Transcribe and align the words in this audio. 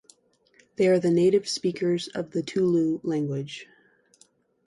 They 0.77 0.87
are 0.87 0.97
the 0.97 1.11
native 1.11 1.47
speakers 1.47 2.07
of 2.07 2.31
the 2.31 2.41
Tulu 2.41 3.01
language. 3.03 3.67